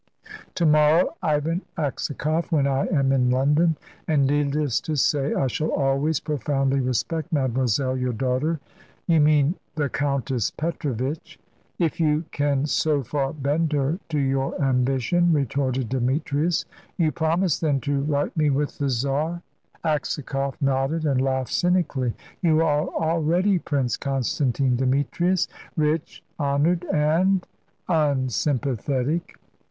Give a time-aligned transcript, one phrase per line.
[0.55, 3.77] "To morrow, Ivan Aksakoff, when I am in London.
[4.07, 8.59] And needless to say, I shall always profoundly respect Mademoiselle your daughter."
[9.05, 11.37] "You mean the Countess Petrovitch."
[11.77, 16.65] "If you can so far bend her to your ambition," retorted Demetrius.
[16.97, 19.43] "You promise, then, to right me with the Czar?"
[19.85, 22.15] Aksakoff nodded and laughed cynically.
[22.41, 25.47] "You are already Prince Constantine Demetrius,
[25.77, 27.45] rich, honoured, and
[27.87, 29.37] unsympathetic."